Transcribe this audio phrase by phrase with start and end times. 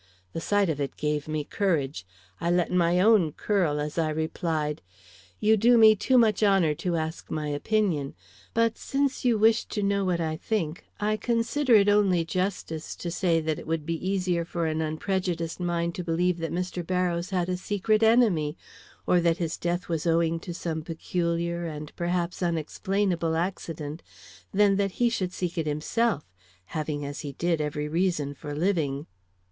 [0.33, 2.07] The sight of it gave me courage.
[2.39, 4.81] I let my own curl as I replied:
[5.39, 8.15] "You do me too much honor to ask my opinion.
[8.55, 13.11] But since you wish to know what I think, I consider it only justice to
[13.11, 16.83] say that it would be easier for an unprejudiced mind to believe that Mr.
[16.83, 18.57] Barrows had a secret enemy,
[19.05, 24.01] or that his death was owing to some peculiar and perhaps unexplainable accident,
[24.51, 26.23] than that he should seek it himself,
[26.73, 29.05] having, as he did, every reason for living."